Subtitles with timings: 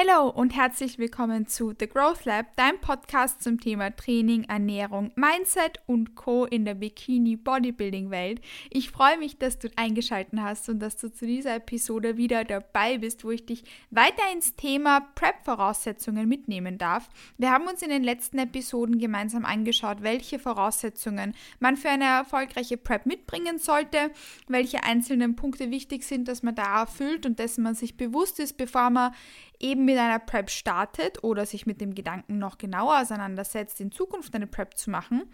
[0.00, 5.78] Hallo und herzlich willkommen zu The Growth Lab, deinem Podcast zum Thema Training, Ernährung, Mindset
[5.84, 6.46] und Co.
[6.46, 8.40] in der Bikini Bodybuilding Welt.
[8.70, 12.96] Ich freue mich, dass du eingeschaltet hast und dass du zu dieser Episode wieder dabei
[12.96, 17.10] bist, wo ich dich weiter ins Thema Prep-Voraussetzungen mitnehmen darf.
[17.36, 22.78] Wir haben uns in den letzten Episoden gemeinsam angeschaut, welche Voraussetzungen man für eine erfolgreiche
[22.78, 24.10] Prep mitbringen sollte,
[24.48, 28.56] welche einzelnen Punkte wichtig sind, dass man da erfüllt und dessen man sich bewusst ist,
[28.56, 29.12] bevor man
[29.60, 34.34] eben mit einer Prep startet oder sich mit dem Gedanken noch genauer auseinandersetzt, in Zukunft
[34.34, 35.24] eine Prep zu machen.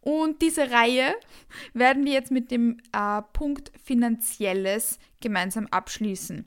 [0.00, 1.14] Und diese Reihe
[1.74, 6.46] werden wir jetzt mit dem äh, Punkt Finanzielles gemeinsam abschließen.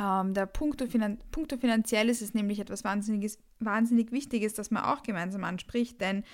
[0.00, 1.18] Ähm, der Punkt Finan
[1.60, 6.24] Finanzielles ist nämlich etwas Wahnsinniges, wahnsinnig Wichtiges, das man auch gemeinsam anspricht, denn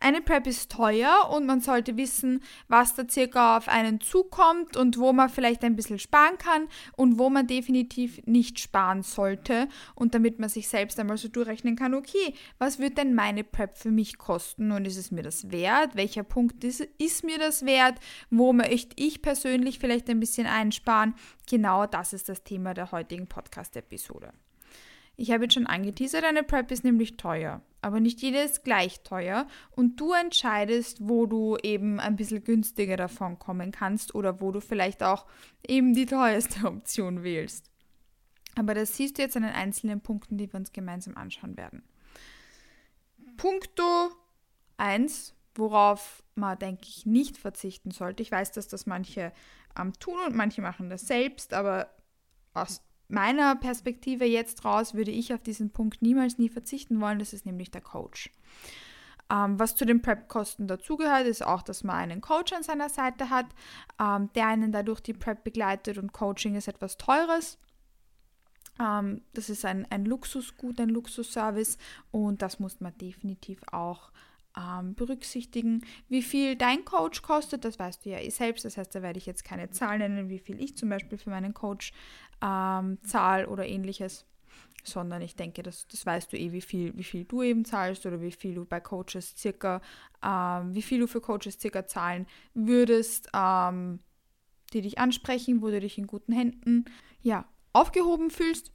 [0.00, 4.96] eine Prep ist teuer und man sollte wissen, was da circa auf einen zukommt und
[4.96, 9.68] wo man vielleicht ein bisschen sparen kann und wo man definitiv nicht sparen sollte.
[9.96, 13.76] Und damit man sich selbst einmal so durchrechnen kann, okay, was wird denn meine Prep
[13.76, 15.96] für mich kosten und ist es mir das wert?
[15.96, 17.98] Welcher Punkt ist, ist mir das wert?
[18.30, 21.14] Wo möchte ich persönlich vielleicht ein bisschen einsparen?
[21.50, 24.32] Genau das ist das Thema der heutigen Podcast-Episode.
[25.20, 29.02] Ich habe jetzt schon angeteasert, eine Prep ist nämlich teuer, aber nicht jede ist gleich
[29.02, 34.52] teuer und du entscheidest, wo du eben ein bisschen günstiger davon kommen kannst oder wo
[34.52, 35.26] du vielleicht auch
[35.66, 37.68] eben die teuerste Option wählst.
[38.54, 41.82] Aber das siehst du jetzt an den einzelnen Punkten, die wir uns gemeinsam anschauen werden.
[43.36, 44.10] Punkto
[44.76, 48.22] 1, worauf man, denke ich, nicht verzichten sollte.
[48.22, 49.32] Ich weiß, dass das manche
[49.76, 51.90] ähm, tun und manche machen das selbst, aber
[52.54, 57.18] aus meiner Perspektive jetzt raus würde ich auf diesen Punkt niemals nie verzichten wollen.
[57.18, 58.30] Das ist nämlich der Coach.
[59.30, 63.30] Ähm, was zu den Prep-Kosten dazugehört, ist auch, dass man einen Coach an seiner Seite
[63.30, 63.46] hat,
[64.00, 67.58] ähm, der einen dadurch die Prep begleitet und Coaching ist etwas Teures.
[68.80, 71.76] Ähm, das ist ein, ein Luxusgut, ein Luxusservice
[72.10, 74.10] und das muss man definitiv auch
[74.58, 75.84] ähm, berücksichtigen.
[76.08, 78.64] Wie viel dein Coach kostet, das weißt du ja eh selbst.
[78.64, 81.30] Das heißt, da werde ich jetzt keine Zahl nennen, wie viel ich zum Beispiel für
[81.30, 81.92] meinen Coach
[82.42, 84.26] ähm, zahle oder ähnliches.
[84.84, 88.06] Sondern ich denke, das, das weißt du eh, wie viel, wie viel du eben zahlst
[88.06, 89.80] oder wie viel du bei Coaches circa,
[90.24, 94.00] ähm, wie viel du für Coaches circa zahlen würdest, ähm,
[94.72, 96.84] die dich ansprechen, wo du dich in guten Händen
[97.22, 98.72] ja, aufgehoben fühlst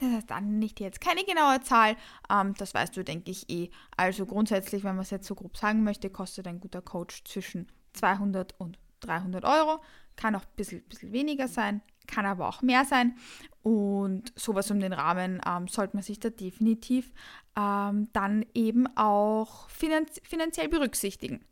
[0.00, 1.96] das heißt, dann nicht jetzt keine genaue Zahl,
[2.30, 3.70] ähm, das weißt du, denke ich, eh.
[3.96, 7.66] Also grundsätzlich, wenn man es jetzt so grob sagen möchte, kostet ein guter Coach zwischen
[7.94, 9.80] 200 und 300 Euro.
[10.16, 13.16] Kann auch ein bisschen, bisschen weniger sein, kann aber auch mehr sein.
[13.62, 17.12] Und sowas um den Rahmen ähm, sollte man sich da definitiv
[17.56, 21.44] ähm, dann eben auch finanz finanziell berücksichtigen.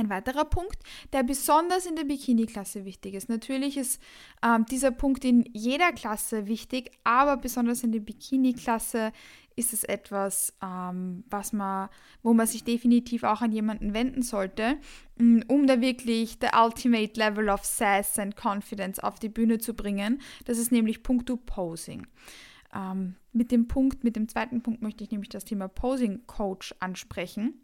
[0.00, 0.78] Ein weiterer Punkt,
[1.12, 3.28] der besonders in der Bikini-Klasse wichtig ist.
[3.28, 4.00] Natürlich ist
[4.42, 9.12] ähm, dieser Punkt in jeder Klasse wichtig, aber besonders in der Bikini-Klasse
[9.56, 11.90] ist es etwas, ähm, was man,
[12.22, 14.78] wo man sich definitiv auch an jemanden wenden sollte,
[15.18, 19.74] mm, um da wirklich the ultimate level of sass and confidence auf die Bühne zu
[19.74, 20.22] bringen.
[20.46, 22.06] Das ist nämlich Punkto Posing.
[22.74, 26.74] Ähm, mit dem Punkt, mit dem zweiten Punkt möchte ich nämlich das Thema Posing Coach
[26.80, 27.60] ansprechen.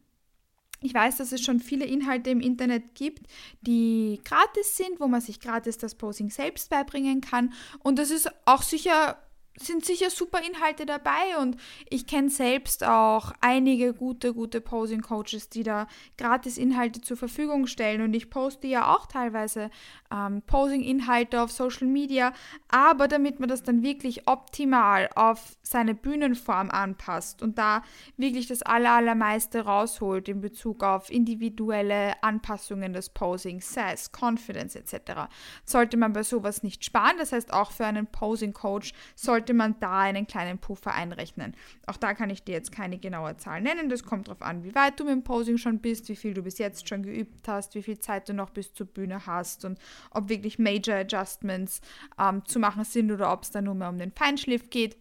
[0.81, 3.27] Ich weiß, dass es schon viele Inhalte im Internet gibt,
[3.63, 7.53] die gratis sind, wo man sich gratis das Posing selbst beibringen kann.
[7.81, 9.19] Und das ist auch sicher
[9.59, 11.57] sind sicher super Inhalte dabei und
[11.89, 15.87] ich kenne selbst auch einige gute, gute Posing-Coaches, die da
[16.19, 19.71] gratis Inhalte zur Verfügung stellen und ich poste ja auch teilweise
[20.13, 22.33] ähm, Posing-Inhalte auf Social Media,
[22.69, 27.83] aber damit man das dann wirklich optimal auf seine Bühnenform anpasst und da
[28.17, 35.29] wirklich das allermeiste rausholt in Bezug auf individuelle Anpassungen des Posing, Sass, Confidence etc.,
[35.65, 37.17] sollte man bei sowas nicht sparen.
[37.19, 41.55] Das heißt, auch für einen Posing-Coach sollte sollte man da einen kleinen Puffer einrechnen.
[41.87, 43.89] Auch da kann ich dir jetzt keine genaue Zahl nennen.
[43.89, 46.43] Das kommt darauf an, wie weit du mit dem Posing schon bist, wie viel du
[46.43, 49.79] bis jetzt schon geübt hast, wie viel Zeit du noch bis zur Bühne hast und
[50.11, 51.81] ob wirklich Major Adjustments
[52.19, 54.97] ähm, zu machen sind oder ob es da nur mehr um den Feinschliff geht.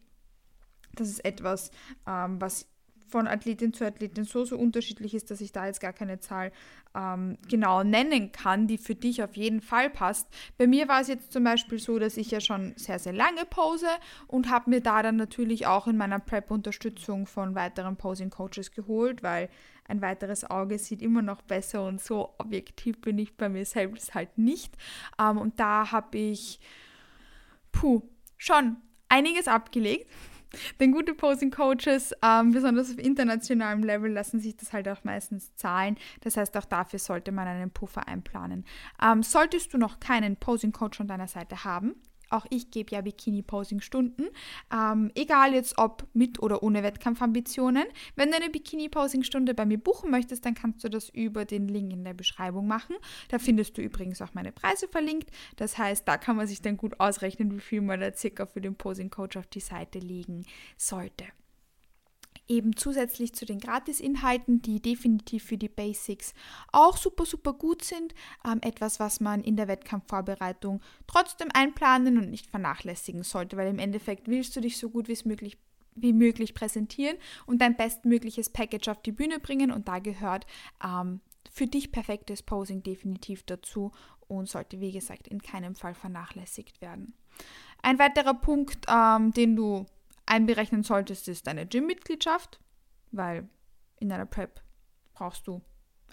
[0.93, 1.71] Das ist etwas,
[2.07, 2.67] ähm, was
[3.15, 6.51] von Athletin zu Athletin so, so unterschiedlich ist, dass ich da jetzt gar keine Zahl
[6.93, 10.27] ähm, genau nennen kann, die für dich auf jeden Fall passt.
[10.57, 13.45] Bei mir war es jetzt zum Beispiel so, dass ich ja schon sehr, sehr lange
[13.45, 13.87] pose
[14.27, 19.23] und habe mir da dann natürlich auch in meiner Prep Unterstützung von weiteren Posing-Coaches geholt,
[19.23, 19.47] weil
[19.87, 24.13] ein weiteres Auge sieht immer noch besser und so objektiv bin ich bei mir selbst
[24.13, 24.75] halt nicht.
[25.17, 26.59] Ähm, und da habe ich,
[27.71, 28.01] puh,
[28.35, 28.75] schon
[29.07, 30.11] einiges abgelegt
[30.79, 35.97] denn gute Posing-Coaches, ähm, besonders auf internationalem Level, lassen sich das halt auch meistens zahlen.
[36.21, 38.65] Das heißt, auch dafür sollte man einen Puffer einplanen.
[39.01, 41.95] Ähm, solltest du noch keinen Posing-Coach an deiner Seite haben,
[42.29, 44.27] auch ich gebe ja Bikini-Posing-Stunden,
[44.73, 47.85] ähm, egal jetzt ob mit oder ohne Wettkampfambitionen.
[48.15, 51.93] Wenn du eine Bikini-Posing-Stunde bei mir buchen möchtest, dann kannst du das über den Link
[51.93, 52.95] in der Beschreibung machen.
[53.29, 55.29] Da findest du übrigens auch meine Preise verlinkt.
[55.55, 58.61] Das heißt, da kann man sich dann gut ausrechnen, wie viel man da circa für
[58.61, 60.45] den Posing-Coach auf die Seite legen
[60.77, 61.25] sollte
[62.47, 66.33] eben zusätzlich zu den Gratis-Inhalten, die definitiv für die Basics
[66.71, 68.13] auch super, super gut sind.
[68.45, 73.79] Ähm, etwas, was man in der Wettkampfvorbereitung trotzdem einplanen und nicht vernachlässigen sollte, weil im
[73.79, 75.57] Endeffekt willst du dich so gut wie möglich
[75.97, 77.15] wie möglich präsentieren
[77.45, 80.45] und dein bestmögliches Package auf die Bühne bringen und da gehört
[80.83, 83.93] ähm, für dich perfektes Posing definitiv dazu
[84.27, 87.13] und sollte, wie gesagt, in keinem Fall vernachlässigt werden.
[87.81, 89.85] Ein weiterer Punkt, ähm, den du
[90.25, 92.59] einberechnen solltest, ist deine Gym-Mitgliedschaft,
[93.11, 93.47] weil
[93.99, 94.61] in einer Prep
[95.13, 95.61] brauchst du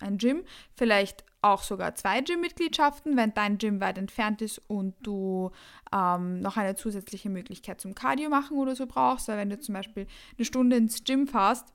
[0.00, 0.44] ein Gym,
[0.74, 5.50] vielleicht auch sogar zwei Gym-Mitgliedschaften, wenn dein Gym weit entfernt ist und du
[5.92, 9.74] ähm, noch eine zusätzliche Möglichkeit zum Cardio machen oder so brauchst, weil wenn du zum
[9.74, 10.06] Beispiel
[10.36, 11.72] eine Stunde ins Gym fährst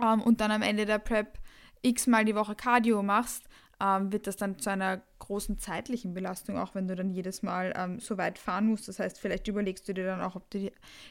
[0.00, 1.38] ähm, und dann am Ende der Prep
[1.82, 3.48] x-mal die Woche Cardio machst,
[3.80, 7.72] ähm, wird das dann zu einer großen zeitlichen Belastung, auch wenn du dann jedes Mal
[7.76, 8.88] ähm, so weit fahren musst.
[8.88, 10.70] Das heißt, vielleicht überlegst du dir dann auch, ob du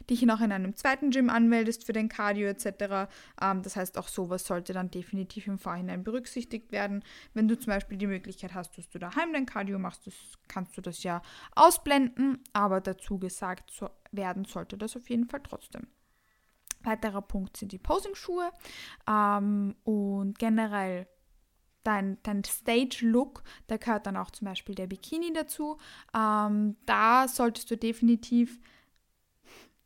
[0.09, 3.09] dich noch in einem zweiten Gym anmeldest für den Cardio etc.
[3.41, 7.03] Ähm, das heißt, auch sowas sollte dann definitiv im Vorhinein berücksichtigt werden.
[7.33, 10.13] Wenn du zum Beispiel die Möglichkeit hast, dass du daheim dein Cardio machst, das,
[10.47, 11.21] kannst du das ja
[11.55, 15.87] ausblenden, aber dazu gesagt so werden sollte das auf jeden Fall trotzdem.
[16.81, 18.51] Weiterer Punkt sind die Posing-Schuhe
[19.07, 21.07] ähm, und generell
[21.83, 25.77] dein, dein Stage-Look, da gehört dann auch zum Beispiel der Bikini dazu.
[26.15, 28.59] Ähm, da solltest du definitiv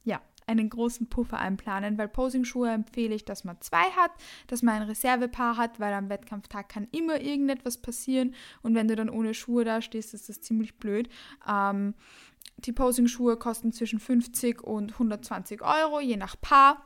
[0.03, 4.11] ja, einen großen Puffer einplanen, weil Posing-Schuhe empfehle ich, dass man zwei hat,
[4.47, 8.95] dass man ein Reservepaar hat, weil am Wettkampftag kann immer irgendetwas passieren und wenn du
[8.95, 11.09] dann ohne Schuhe da stehst, ist das ziemlich blöd.
[11.47, 11.93] Ähm,
[12.57, 16.85] die Posing-Schuhe kosten zwischen 50 und 120 Euro, je nach Paar.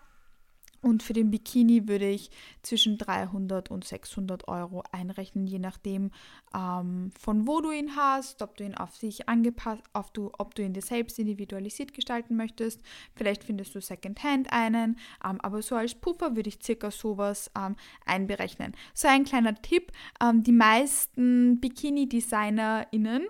[0.82, 2.30] Und für den Bikini würde ich
[2.62, 6.12] zwischen 300 und 600 Euro einrechnen, je nachdem,
[6.56, 10.56] ähm, von wo du ihn hast, ob du ihn auf sich angepasst, auf du, ob
[10.56, 12.82] du ihn dir selbst individualisiert gestalten möchtest.
[13.16, 17.76] Vielleicht findest du Secondhand einen, ähm, aber so als Puffer würde ich circa sowas ähm,
[18.06, 18.74] einberechnen.
[18.94, 19.92] So ein kleiner Tipp:
[20.22, 23.28] ähm, Die meisten Bikini-DesignerInnen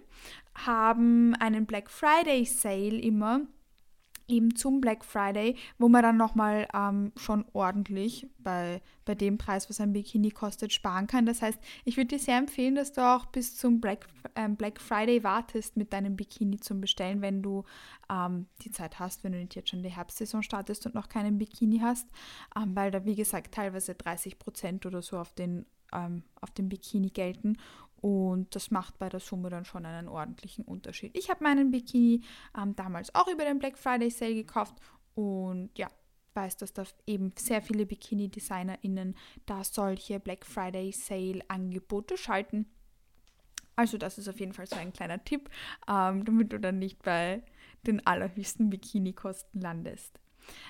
[0.56, 3.42] haben einen Black Friday Sale immer
[4.28, 9.70] eben zum Black Friday, wo man dann nochmal ähm, schon ordentlich bei, bei dem Preis,
[9.70, 11.26] was ein Bikini kostet, sparen kann.
[11.26, 14.82] Das heißt, ich würde dir sehr empfehlen, dass du auch bis zum Black, ähm, Black
[14.82, 17.64] Friday wartest mit deinem Bikini zum Bestellen, wenn du
[18.12, 21.38] ähm, die Zeit hast, wenn du nicht jetzt schon die Herbstsaison startest und noch keinen
[21.38, 22.08] Bikini hast,
[22.56, 26.70] ähm, weil da, wie gesagt, teilweise 30 Prozent oder so auf den, ähm, auf den
[26.70, 27.58] Bikini gelten
[28.02, 31.18] und das macht bei der Summe dann schon einen ordentlichen Unterschied.
[31.18, 32.24] Ich habe meinen Bikini
[32.58, 34.76] ähm, damals auch über den Black Friday Sale gekauft
[35.16, 35.90] und ja,
[36.34, 39.16] weiß, dass da eben sehr viele Bikini-DesignerInnen
[39.46, 42.68] da solche Black Friday Sale Angebote schalten.
[43.76, 45.50] Also das ist auf jeden Fall so ein kleiner Tipp,
[45.88, 47.44] ähm, damit du dann nicht bei
[47.86, 50.20] den allerhöchsten Bikini-Kosten landest.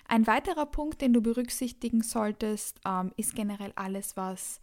[0.08, 4.60] Ein weiterer Punkt, den du berücksichtigen solltest, ähm, ist generell alles, was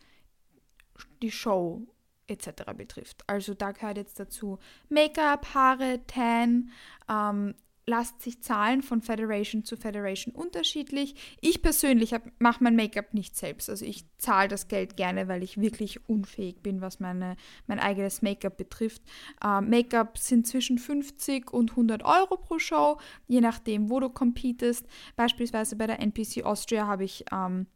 [1.23, 1.87] die Show
[2.27, 2.73] etc.
[2.77, 3.23] betrifft.
[3.27, 6.71] Also da gehört jetzt dazu Make-up, Haare, Tan,
[7.09, 7.55] ähm,
[7.87, 11.37] lasst sich zahlen von Federation zu Federation unterschiedlich.
[11.41, 13.69] Ich persönlich mache mein Make-up nicht selbst.
[13.69, 18.23] Also ich zahle das Geld gerne, weil ich wirklich unfähig bin, was meine, mein eigenes
[18.23, 19.03] Make-up betrifft.
[19.45, 24.87] Ähm, Make-up sind zwischen 50 und 100 Euro pro Show, je nachdem, wo du competest.
[25.17, 27.67] Beispielsweise bei der NPC Austria habe ich ähm,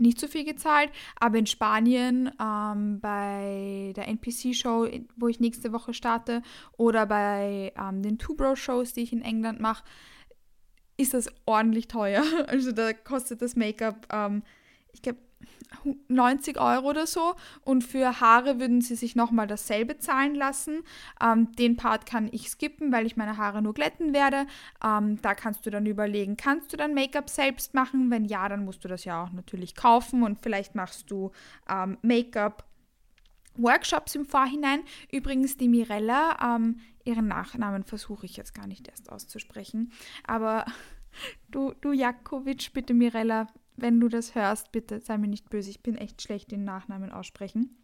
[0.00, 5.94] nicht so viel gezahlt, aber in Spanien ähm, bei der NPC-Show, wo ich nächste Woche
[5.94, 6.42] starte,
[6.76, 9.84] oder bei ähm, den Two-Bro-Shows, die ich in England mache,
[10.96, 12.24] ist das ordentlich teuer.
[12.46, 14.42] Also da kostet das Make-up, ähm,
[14.92, 15.18] ich glaube,
[16.08, 17.34] 90 Euro oder so.
[17.64, 20.82] Und für Haare würden sie sich nochmal dasselbe zahlen lassen.
[21.22, 24.46] Ähm, den Part kann ich skippen, weil ich meine Haare nur glätten werde.
[24.84, 28.10] Ähm, da kannst du dann überlegen, kannst du dann Make-up selbst machen?
[28.10, 31.30] Wenn ja, dann musst du das ja auch natürlich kaufen und vielleicht machst du
[31.68, 32.64] ähm, Make-up.
[33.56, 34.80] Workshops im Vorhinein.
[35.10, 39.92] Übrigens, die Mirella, ähm, ihren Nachnamen versuche ich jetzt gar nicht erst auszusprechen.
[40.24, 40.64] Aber
[41.50, 43.48] du, du Jakovic, bitte Mirella,
[43.82, 47.12] wenn du das hörst, bitte sei mir nicht böse, ich bin echt schlecht den Nachnamen
[47.12, 47.76] aussprechen.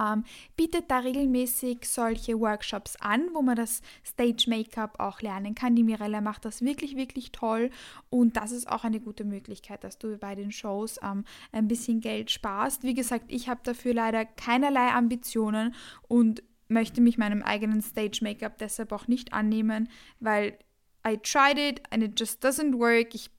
[0.00, 0.24] Ähm,
[0.56, 5.76] bietet da regelmäßig solche Workshops an, wo man das Stage Make-up auch lernen kann.
[5.76, 7.70] Die Mirella macht das wirklich, wirklich toll
[8.08, 12.00] und das ist auch eine gute Möglichkeit, dass du bei den Shows ähm, ein bisschen
[12.00, 12.84] Geld sparst.
[12.84, 15.74] Wie gesagt, ich habe dafür leider keinerlei Ambitionen
[16.08, 19.90] und möchte mich meinem eigenen Stage-Make-up deshalb auch nicht annehmen,
[20.20, 20.58] weil
[21.06, 23.14] I tried it and it just doesn't work.
[23.14, 23.30] Ich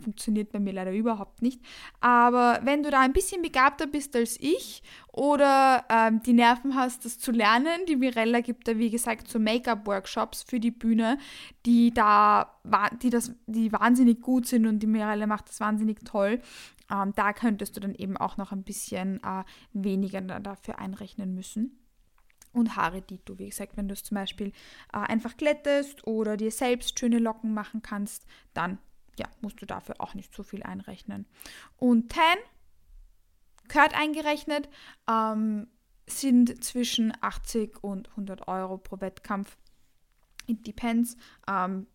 [0.00, 1.60] funktioniert bei mir leider überhaupt nicht.
[2.00, 7.04] Aber wenn du da ein bisschen begabter bist als ich oder ähm, die Nerven hast,
[7.04, 11.18] das zu lernen, die Mirella gibt da, wie gesagt, so Make-up-Workshops für die Bühne,
[11.66, 12.58] die da,
[13.02, 16.40] die das, die wahnsinnig gut sind und die Mirella macht das wahnsinnig toll.
[16.90, 21.80] Ähm, da könntest du dann eben auch noch ein bisschen äh, weniger dafür einrechnen müssen
[22.52, 24.48] und Haare, die du, wie gesagt, wenn du es zum Beispiel
[24.92, 28.78] äh, einfach glättest oder dir selbst schöne Locken machen kannst, dann
[29.20, 31.26] ja, musst du dafür auch nicht so viel einrechnen.
[31.76, 32.38] Und Tan
[33.68, 34.68] gehört eingerechnet,
[35.08, 35.68] ähm,
[36.06, 39.56] sind zwischen 80 und 100 Euro pro Wettkampf.
[40.46, 41.16] It depends.
[41.46, 41.86] Ähm,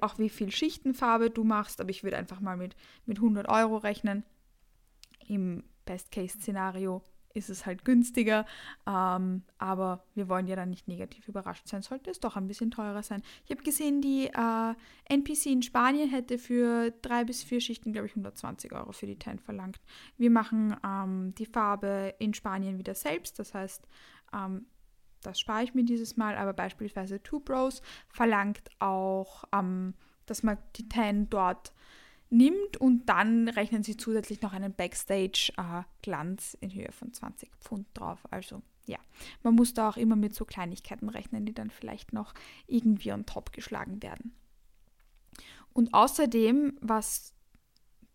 [0.00, 3.78] auch wie viel Schichtenfarbe du machst, aber ich würde einfach mal mit, mit 100 Euro
[3.78, 4.24] rechnen.
[5.26, 7.02] Im Best-Case-Szenario
[7.34, 8.46] ist es halt günstiger.
[8.86, 12.70] Ähm, aber wir wollen ja dann nicht negativ überrascht sein, sollte es doch ein bisschen
[12.70, 13.22] teurer sein.
[13.44, 14.74] Ich habe gesehen, die äh,
[15.08, 19.18] NPC in Spanien hätte für drei bis vier Schichten, glaube ich, 120 Euro für die
[19.18, 19.80] Tan verlangt.
[20.16, 23.86] Wir machen ähm, die Farbe in Spanien wieder selbst, das heißt,
[24.34, 24.66] ähm,
[25.22, 29.94] das spare ich mir dieses Mal, aber beispielsweise Two Bros verlangt auch, ähm,
[30.26, 31.72] dass man die Tan dort
[32.30, 37.86] nimmt und dann rechnen sie zusätzlich noch einen Backstage-Glanz äh, in Höhe von 20 Pfund
[37.94, 38.20] drauf.
[38.30, 38.98] Also ja,
[39.42, 42.32] man muss da auch immer mit so Kleinigkeiten rechnen, die dann vielleicht noch
[42.66, 44.32] irgendwie on top geschlagen werden.
[45.72, 47.34] Und außerdem, was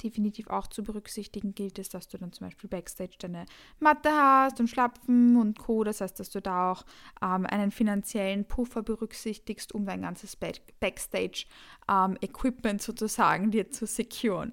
[0.04, 3.46] definitiv auch zu berücksichtigen gilt, ist, dass du dann zum Beispiel Backstage deine
[3.80, 5.84] Matte hast und Schlapfen und Co.
[5.84, 6.84] Das heißt, dass du da auch
[7.22, 14.52] ähm, einen finanziellen Puffer berücksichtigst, um dein ganzes Backstage-Equipment ähm, sozusagen dir zu securen.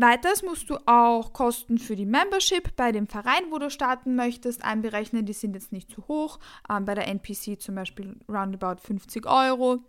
[0.00, 4.62] Weiters musst du auch Kosten für die Membership bei dem Verein, wo du starten möchtest,
[4.62, 5.26] einberechnen.
[5.26, 6.38] Die sind jetzt nicht zu hoch.
[6.70, 9.80] Ähm, bei der NPC zum Beispiel roundabout 50 Euro.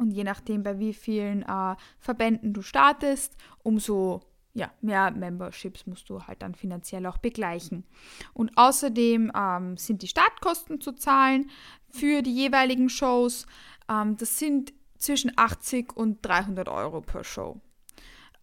[0.00, 4.22] Und je nachdem, bei wie vielen äh, Verbänden du startest, umso
[4.54, 7.84] ja, mehr Memberships musst du halt dann finanziell auch begleichen.
[8.32, 11.50] Und außerdem ähm, sind die Startkosten zu zahlen
[11.90, 13.44] für die jeweiligen Shows.
[13.90, 17.60] Ähm, das sind zwischen 80 und 300 Euro per Show.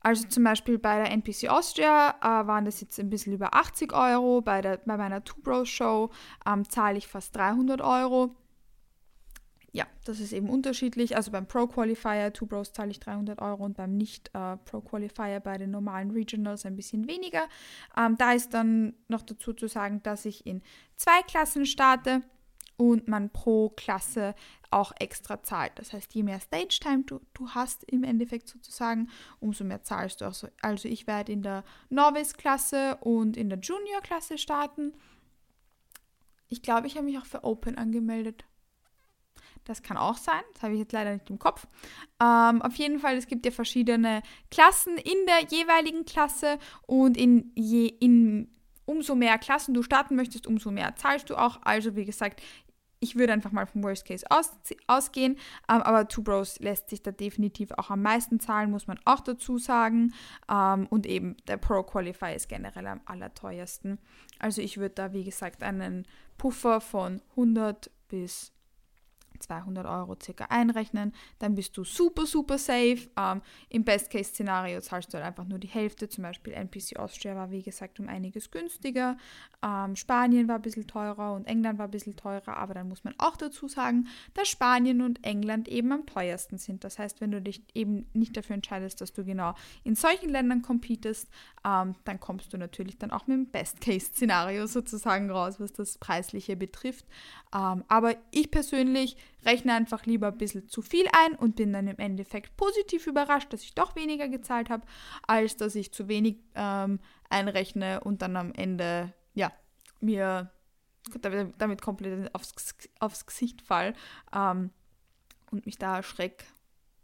[0.01, 3.93] Also zum Beispiel bei der NPC Austria äh, waren das jetzt ein bisschen über 80
[3.93, 6.11] Euro, bei, der, bei meiner Two Bros Show
[6.45, 8.35] ähm, zahle ich fast 300 Euro
[9.77, 11.15] ja, das ist eben unterschiedlich.
[11.15, 15.39] Also beim Pro Qualifier, Two Bros zahle ich 300 Euro und beim Nicht-Pro äh, Qualifier
[15.39, 17.43] bei den normalen Regionals ein bisschen weniger.
[17.95, 20.63] Ähm, da ist dann noch dazu zu sagen, dass ich in
[20.95, 22.23] zwei Klassen starte
[22.75, 24.33] und man pro Klasse
[24.71, 25.73] auch extra zahlt.
[25.75, 30.21] Das heißt, je mehr Stage Time du, du hast im Endeffekt sozusagen, umso mehr zahlst
[30.21, 30.33] du auch.
[30.33, 30.47] So.
[30.59, 34.93] Also ich werde in der Novice-Klasse und in der Junior-Klasse starten.
[36.47, 38.43] Ich glaube, ich habe mich auch für Open angemeldet.
[39.67, 40.41] Das kann auch sein.
[40.53, 41.67] Das habe ich jetzt leider nicht im Kopf.
[42.21, 47.51] Ähm, auf jeden Fall, es gibt ja verschiedene Klassen in der jeweiligen Klasse und in,
[47.55, 48.49] je, in
[48.85, 51.59] umso mehr Klassen du starten möchtest, umso mehr zahlst du auch.
[51.63, 52.41] Also wie gesagt,
[52.99, 54.51] ich würde einfach mal vom Worst Case aus,
[54.87, 55.33] ausgehen,
[55.69, 59.19] ähm, aber Two Bros lässt sich da definitiv auch am meisten zahlen, muss man auch
[59.19, 60.13] dazu sagen.
[60.49, 63.99] Ähm, und eben der Pro Qualifier ist generell am allerteuersten.
[64.39, 66.07] Also ich würde da, wie gesagt, einen
[66.37, 68.53] Puffer von 100 bis
[69.39, 73.09] 200 Euro circa einrechnen, dann bist du super, super safe.
[73.17, 76.09] Ähm, Im Best-Case-Szenario zahlst du halt einfach nur die Hälfte.
[76.09, 79.17] Zum Beispiel NPC Austria war, wie gesagt, um einiges günstiger.
[79.63, 82.57] Ähm, Spanien war ein bisschen teurer und England war ein bisschen teurer.
[82.57, 86.83] Aber dann muss man auch dazu sagen, dass Spanien und England eben am teuersten sind.
[86.83, 89.53] Das heißt, wenn du dich eben nicht dafür entscheidest, dass du genau
[89.83, 91.29] in solchen Ländern competest,
[91.65, 96.55] ähm, dann kommst du natürlich dann auch mit dem Best-Case-Szenario sozusagen raus, was das Preisliche
[96.55, 97.05] betrifft.
[97.53, 99.17] Ähm, aber ich persönlich
[99.47, 103.51] rechne einfach lieber ein bisschen zu viel ein und bin dann im Endeffekt positiv überrascht,
[103.51, 104.85] dass ich doch weniger gezahlt habe,
[105.25, 106.99] als dass ich zu wenig ähm,
[107.29, 109.51] einrechne und dann am Ende, ja,
[109.99, 110.51] mir
[111.57, 113.93] damit komplett aufs, aufs Gesicht fall
[114.35, 114.71] ähm,
[115.49, 116.43] und mich da erschreck,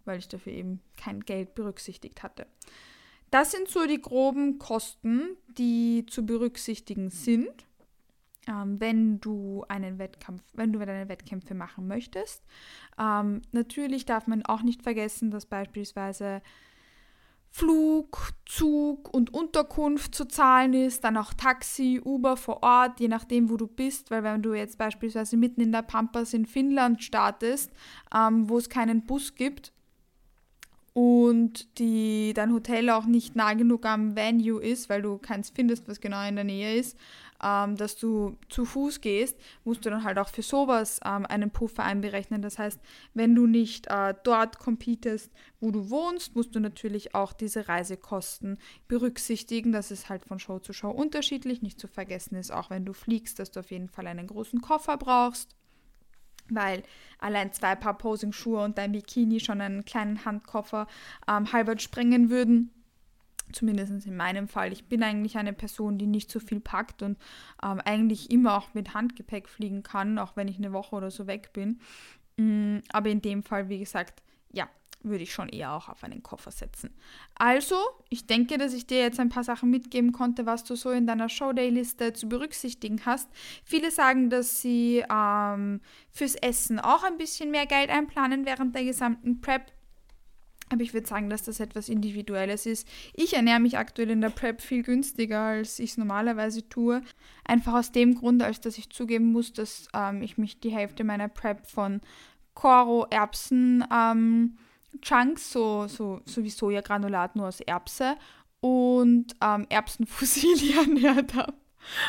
[0.03, 2.45] weil ich dafür eben kein Geld berücksichtigt hatte.
[3.31, 7.65] Das sind so die groben Kosten, die zu berücksichtigen sind
[8.47, 12.43] ähm, wenn du einen Wettkampf, wenn du deine Wettkämpfe machen möchtest.
[12.99, 16.41] Ähm, natürlich darf man auch nicht vergessen, dass beispielsweise
[17.49, 23.49] Flug, Zug und Unterkunft zu zahlen ist, dann auch Taxi, Uber vor Ort, je nachdem,
[23.51, 27.71] wo du bist, weil wenn du jetzt beispielsweise mitten in der Pampas in Finnland startest,
[28.13, 29.71] ähm, wo es keinen Bus gibt,
[30.93, 35.87] und die, dein Hotel auch nicht nah genug am Venue ist, weil du keins findest,
[35.87, 36.97] was genau in der Nähe ist,
[37.43, 41.51] ähm, dass du zu Fuß gehst, musst du dann halt auch für sowas ähm, einen
[41.51, 42.41] Puffer einberechnen.
[42.41, 42.79] Das heißt,
[43.13, 48.57] wenn du nicht äh, dort competest, wo du wohnst, musst du natürlich auch diese Reisekosten
[48.87, 49.71] berücksichtigen.
[49.71, 51.61] Das ist halt von Show zu Show unterschiedlich.
[51.61, 54.61] Nicht zu vergessen ist auch, wenn du fliegst, dass du auf jeden Fall einen großen
[54.61, 55.55] Koffer brauchst
[56.49, 56.83] weil
[57.19, 60.87] allein zwei Paar Posing-Schuhe und dein Bikini schon einen kleinen Handkoffer
[61.25, 62.69] ähm, halbert sprengen würden
[63.53, 64.73] zumindest in meinem Fall.
[64.73, 67.17] Ich bin eigentlich eine Person, die nicht so viel packt und
[67.63, 71.27] ähm, eigentlich immer auch mit Handgepäck fliegen kann, auch wenn ich eine Woche oder so
[71.27, 71.79] weg bin.
[72.37, 74.67] Mm, aber in dem Fall, wie gesagt, ja,
[75.03, 76.91] würde ich schon eher auch auf einen Koffer setzen.
[77.35, 77.75] Also,
[78.09, 81.05] ich denke, dass ich dir jetzt ein paar Sachen mitgeben konnte, was du so in
[81.05, 83.29] deiner Showday-Liste zu berücksichtigen hast.
[83.63, 88.85] Viele sagen, dass sie ähm, fürs Essen auch ein bisschen mehr Geld einplanen während der
[88.85, 89.71] gesamten Prep.
[90.73, 92.87] Aber ich würde sagen, dass das etwas Individuelles ist.
[93.13, 97.03] Ich ernähre mich aktuell in der Prep viel günstiger, als ich es normalerweise tue.
[97.45, 101.03] Einfach aus dem Grund, als dass ich zugeben muss, dass ähm, ich mich die Hälfte
[101.03, 102.01] meiner Prep von
[102.55, 104.57] Koro, Erbsen, ähm,
[105.01, 108.15] Chunks, so, so, so wie Sojagranulat nur aus Erbse
[108.59, 111.53] und ähm, Erbsenfusilli ernährt habe.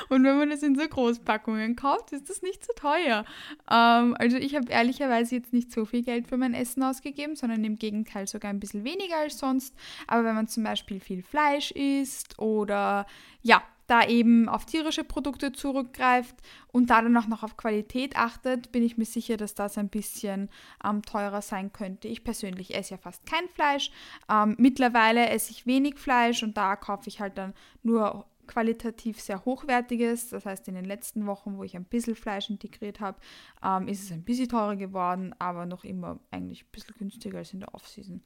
[0.08, 3.24] Und wenn man das in so Großpackungen kauft, ist das nicht so teuer.
[3.70, 7.64] Ähm, also ich habe ehrlicherweise jetzt nicht so viel Geld für mein Essen ausgegeben, sondern
[7.64, 9.74] im Gegenteil sogar ein bisschen weniger als sonst.
[10.06, 13.06] Aber wenn man zum Beispiel viel Fleisch isst oder
[13.42, 16.36] ja, da eben auf tierische Produkte zurückgreift
[16.72, 19.88] und da dann auch noch auf Qualität achtet, bin ich mir sicher, dass das ein
[19.88, 20.48] bisschen
[20.84, 22.08] ähm, teurer sein könnte.
[22.08, 23.90] Ich persönlich esse ja fast kein Fleisch.
[24.30, 29.44] Ähm, mittlerweile esse ich wenig Fleisch und da kaufe ich halt dann nur qualitativ sehr
[29.44, 30.28] hochwertiges.
[30.28, 33.18] Das heißt, in den letzten Wochen, wo ich ein bisschen Fleisch integriert habe,
[33.62, 37.52] ähm, ist es ein bisschen teurer geworden, aber noch immer eigentlich ein bisschen günstiger als
[37.52, 38.22] in der Offseason.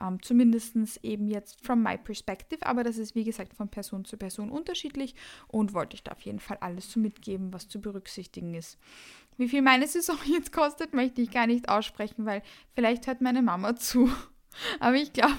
[0.00, 4.16] Ähm, Zumindest eben jetzt from my perspective, aber das ist wie gesagt von Person zu
[4.16, 5.14] Person unterschiedlich
[5.48, 8.78] und wollte ich da auf jeden Fall alles so mitgeben, was zu berücksichtigen ist.
[9.36, 12.42] Wie viel meine Saison jetzt kostet, möchte ich gar nicht aussprechen, weil
[12.74, 14.10] vielleicht hört meine Mama zu.
[14.80, 15.36] Aber ich glaube,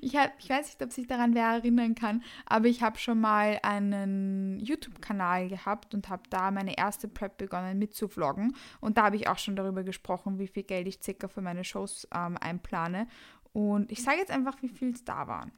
[0.00, 3.20] ich, hab, ich weiß nicht, ob sich daran wer erinnern kann, aber ich habe schon
[3.20, 8.54] mal einen YouTube-Kanal gehabt und habe da meine erste Prep begonnen mitzuvloggen.
[8.80, 11.64] Und da habe ich auch schon darüber gesprochen, wie viel Geld ich circa für meine
[11.64, 13.06] Shows ähm, einplane.
[13.52, 15.52] Und ich sage jetzt einfach, wie viel es da waren.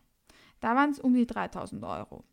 [0.60, 2.24] Da waren es um die 3000 Euro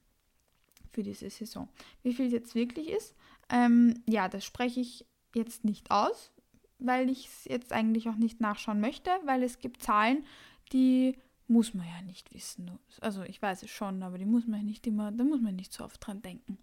[0.91, 1.69] für diese Saison.
[2.03, 3.15] Wie viel es jetzt wirklich ist,
[3.49, 6.31] ähm, ja, das spreche ich jetzt nicht aus,
[6.79, 10.25] weil ich es jetzt eigentlich auch nicht nachschauen möchte, weil es gibt Zahlen,
[10.71, 11.17] die
[11.47, 12.71] muss man ja nicht wissen.
[13.01, 15.73] Also ich weiß es schon, aber die muss man nicht immer, da muss man nicht
[15.73, 16.57] so oft dran denken.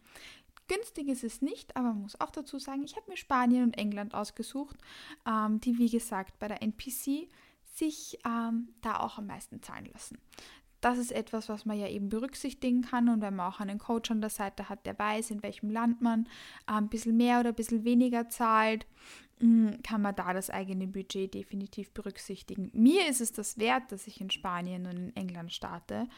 [0.68, 3.78] Günstig ist es nicht, aber man muss auch dazu sagen, ich habe mir Spanien und
[3.78, 4.76] England ausgesucht,
[5.26, 7.28] ähm, die wie gesagt bei der NPC
[7.74, 10.18] sich ähm, da auch am meisten zahlen lassen.
[10.80, 14.10] Das ist etwas, was man ja eben berücksichtigen kann und wenn man auch einen Coach
[14.10, 16.26] an der Seite hat, der weiß, in welchem Land man
[16.66, 18.86] äh, ein bisschen mehr oder ein bisschen weniger zahlt,
[19.40, 22.70] hm, kann man da das eigene Budget definitiv berücksichtigen.
[22.74, 26.08] Mir ist es das wert, dass ich in Spanien und in England starte,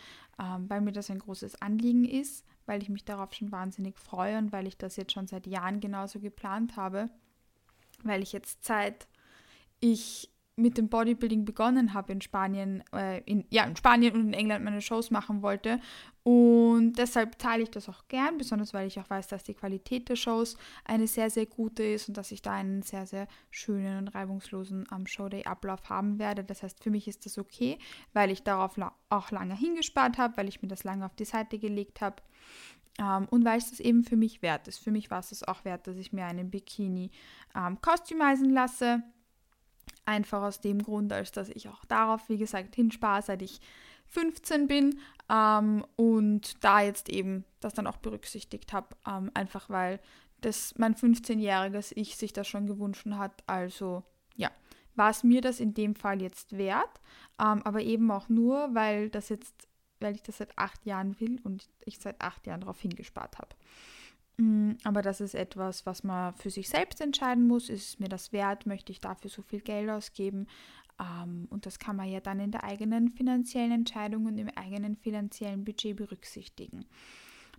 [0.40, 4.38] ähm, weil mir das ein großes Anliegen ist, weil ich mich darauf schon wahnsinnig freue
[4.38, 7.10] und weil ich das jetzt schon seit Jahren genauso geplant habe,
[8.02, 9.06] weil ich jetzt seit
[9.80, 14.32] ich mit dem Bodybuilding begonnen habe in Spanien, äh, in, ja, in Spanien und in
[14.34, 15.80] England meine Shows machen wollte.
[16.24, 20.08] Und deshalb teile ich das auch gern, besonders weil ich auch weiß, dass die Qualität
[20.08, 23.98] der Shows eine sehr, sehr gute ist und dass ich da einen sehr, sehr schönen
[23.98, 26.44] und reibungslosen um, Showday-Ablauf haben werde.
[26.44, 27.78] Das heißt, für mich ist das okay,
[28.12, 31.24] weil ich darauf la auch lange hingespart habe, weil ich mir das lange auf die
[31.24, 32.16] Seite gelegt habe.
[32.98, 34.78] Um, ähm, und weil es das eben für mich wert ist.
[34.78, 37.10] Für mich war es das auch wert, dass ich mir einen Bikini
[37.56, 39.02] ähm, customizen lasse
[40.04, 43.60] Einfach aus dem Grund, als dass ich auch darauf, wie gesagt, hinspare, seit ich
[44.06, 44.98] 15 bin
[45.30, 50.00] ähm, und da jetzt eben das dann auch berücksichtigt habe, ähm, einfach weil
[50.40, 53.42] das mein 15-jähriges Ich sich das schon gewünscht hat.
[53.46, 54.02] Also
[54.36, 54.50] ja,
[54.94, 57.00] war es mir das in dem Fall jetzt wert,
[57.40, 59.68] ähm, aber eben auch nur, weil das jetzt,
[60.00, 63.54] weil ich das seit acht Jahren will und ich seit acht Jahren darauf hingespart habe.
[64.38, 67.68] Mm, aber das ist etwas, was man für sich selbst entscheiden muss.
[67.68, 68.66] Ist mir das wert?
[68.66, 70.46] Möchte ich dafür so viel Geld ausgeben?
[71.00, 74.96] Ähm, und das kann man ja dann in der eigenen finanziellen Entscheidung und im eigenen
[74.96, 76.86] finanziellen Budget berücksichtigen.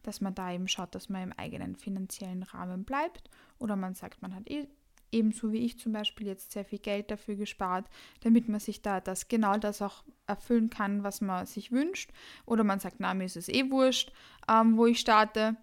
[0.02, 3.30] Dass man da eben schaut, dass man im eigenen finanziellen Rahmen bleibt.
[3.60, 4.68] Oder man sagt, man hat eh,
[5.12, 7.86] ebenso wie ich zum Beispiel jetzt sehr viel Geld dafür gespart,
[8.22, 12.12] damit man sich da das genau das auch erfüllen kann, was man sich wünscht.
[12.46, 14.12] Oder man sagt, na, mir ist es eh wurscht,
[14.50, 15.56] ähm, wo ich starte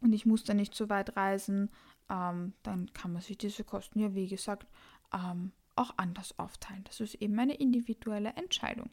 [0.00, 1.70] und ich muss da nicht so weit reisen,
[2.10, 4.66] ähm, dann kann man sich diese Kosten ja, wie gesagt,
[5.12, 6.82] ähm, auch anders aufteilen.
[6.84, 8.90] Das ist eben eine individuelle Entscheidung.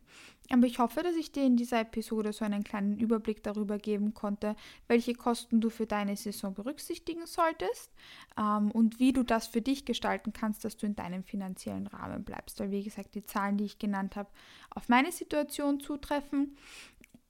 [0.52, 4.14] Aber ich hoffe, dass ich dir in dieser Episode so einen kleinen Überblick darüber geben
[4.14, 4.56] konnte,
[4.88, 7.92] welche Kosten du für deine Saison berücksichtigen solltest
[8.38, 12.24] ähm, und wie du das für dich gestalten kannst, dass du in deinem finanziellen Rahmen
[12.24, 12.60] bleibst.
[12.60, 14.30] Weil, wie gesagt, die Zahlen, die ich genannt habe,
[14.70, 16.56] auf meine Situation zutreffen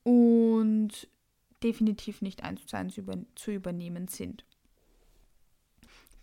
[0.03, 1.07] und
[1.65, 4.45] definitiv nicht eins zu eins über, zu übernehmen sind.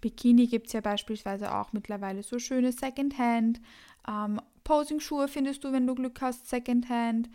[0.01, 3.61] Bikini gibt es ja beispielsweise auch mittlerweile so schöne Secondhand.
[4.09, 7.29] Ähm, Posing-Schuhe findest du, wenn du Glück hast, Secondhand.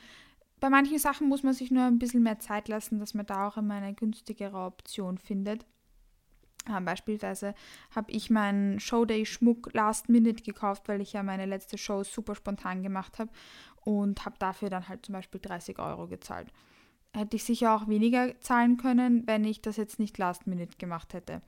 [0.60, 3.48] Bei manchen Sachen muss man sich nur ein bisschen mehr Zeit lassen, dass man da
[3.48, 5.66] auch immer eine günstigere Option findet.
[6.68, 7.54] Ähm, beispielsweise
[7.96, 12.84] habe ich meinen Showday-Schmuck last minute gekauft, weil ich ja meine letzte Show super spontan
[12.84, 13.32] gemacht habe
[13.86, 16.52] und habe dafür dann halt zum Beispiel 30 Euro gezahlt.
[17.18, 21.14] Hätte ich sicher auch weniger zahlen können, wenn ich das jetzt nicht last minute gemacht
[21.14, 21.42] hätte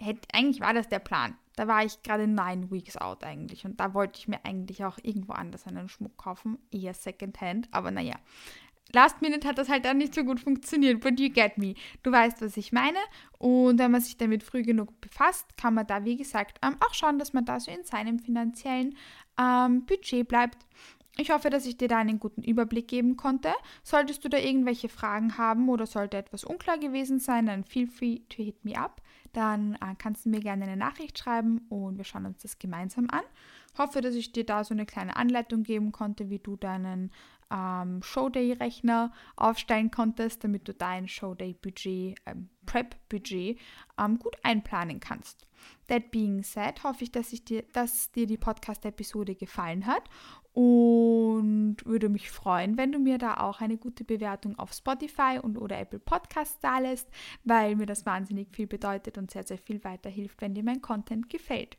[0.00, 1.36] hätte, eigentlich war das der Plan.
[1.56, 4.98] Da war ich gerade nine weeks out eigentlich und da wollte ich mir eigentlich auch
[5.02, 8.16] irgendwo anders einen Schmuck kaufen, eher Secondhand, aber naja.
[8.92, 11.74] Last Minute hat das halt dann nicht so gut funktioniert, but you get me.
[12.02, 12.98] Du weißt, was ich meine.
[13.38, 16.92] Und wenn man sich damit früh genug befasst, kann man da, wie gesagt, ähm, auch
[16.92, 18.96] schauen, dass man da so in seinem finanziellen
[19.40, 20.66] ähm, Budget bleibt.
[21.20, 23.52] Ich hoffe, dass ich dir da einen guten Überblick geben konnte.
[23.82, 28.20] Solltest du da irgendwelche Fragen haben oder sollte etwas unklar gewesen sein, dann feel free
[28.30, 29.02] to hit me up
[29.32, 33.08] dann äh, kannst du mir gerne eine Nachricht schreiben und wir schauen uns das gemeinsam
[33.10, 33.22] an.
[33.78, 37.12] Hoffe, dass ich dir da so eine kleine Anleitung geben konnte, wie du deinen
[37.50, 43.58] ähm, Showday-Rechner aufstellen konntest, damit du dein Showday-Budget, ähm, Prep-Budget
[43.98, 45.46] ähm, gut einplanen kannst.
[45.88, 50.02] That being said, hoffe ich, dass, ich dir, dass dir die Podcast-Episode gefallen hat
[50.52, 55.56] und würde mich freuen, wenn du mir da auch eine gute Bewertung auf Spotify und
[55.56, 57.08] oder Apple Podcasts da lässt,
[57.44, 61.30] weil mir das wahnsinnig viel bedeutet und sehr, sehr viel weiterhilft, wenn dir mein Content
[61.30, 61.76] gefällt.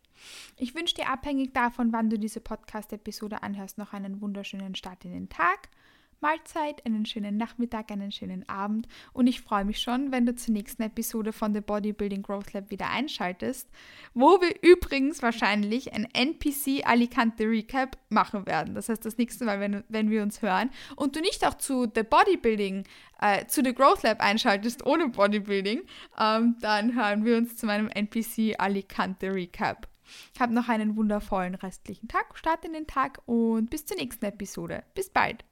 [0.57, 5.11] Ich wünsche dir abhängig davon, wann du diese Podcast-Episode anhörst, noch einen wunderschönen Start in
[5.11, 5.69] den Tag.
[6.21, 10.53] Mahlzeit, einen schönen Nachmittag, einen schönen Abend und ich freue mich schon, wenn du zur
[10.53, 13.67] nächsten Episode von The Bodybuilding Growth Lab wieder einschaltest,
[14.13, 18.75] wo wir übrigens wahrscheinlich ein NPC Alicante Recap machen werden.
[18.75, 21.87] Das heißt, das nächste Mal, wenn, wenn wir uns hören und du nicht auch zu
[21.93, 22.83] The Bodybuilding,
[23.19, 25.81] äh, zu The Growth Lab einschaltest ohne Bodybuilding,
[26.19, 29.87] ähm, dann hören wir uns zu meinem NPC Alicante Recap.
[30.39, 34.83] Hab noch einen wundervollen restlichen Tag, starte in den Tag und bis zur nächsten Episode.
[34.93, 35.45] Bis bald.